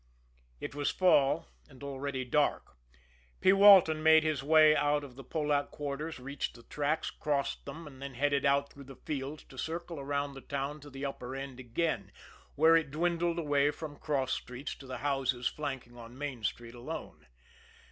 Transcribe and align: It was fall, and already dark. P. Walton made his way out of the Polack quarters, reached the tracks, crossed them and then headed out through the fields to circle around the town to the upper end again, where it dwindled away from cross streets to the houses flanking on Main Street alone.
It 0.59 0.73
was 0.73 0.89
fall, 0.89 1.45
and 1.69 1.83
already 1.83 2.25
dark. 2.25 2.75
P. 3.39 3.53
Walton 3.53 4.01
made 4.01 4.23
his 4.23 4.41
way 4.41 4.75
out 4.75 5.03
of 5.03 5.15
the 5.15 5.23
Polack 5.23 5.69
quarters, 5.69 6.19
reached 6.19 6.55
the 6.55 6.63
tracks, 6.63 7.11
crossed 7.11 7.67
them 7.67 7.85
and 7.85 8.01
then 8.01 8.15
headed 8.15 8.43
out 8.43 8.73
through 8.73 8.85
the 8.85 8.95
fields 8.95 9.43
to 9.43 9.59
circle 9.59 9.99
around 9.99 10.33
the 10.33 10.41
town 10.41 10.79
to 10.79 10.89
the 10.89 11.05
upper 11.05 11.35
end 11.35 11.59
again, 11.59 12.11
where 12.55 12.75
it 12.75 12.89
dwindled 12.89 13.37
away 13.37 13.69
from 13.69 13.95
cross 13.99 14.33
streets 14.33 14.73
to 14.77 14.87
the 14.87 14.97
houses 15.05 15.45
flanking 15.45 15.95
on 15.95 16.17
Main 16.17 16.43
Street 16.43 16.73
alone. 16.73 17.27